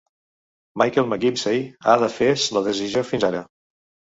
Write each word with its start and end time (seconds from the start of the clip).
Michael 0.81 1.05
McGimpsey 1.11 1.61
ha 1.89 1.97
defès 2.05 2.49
la 2.59 2.67
decisió 2.71 3.05
fins 3.13 3.29
ara. 3.33 3.45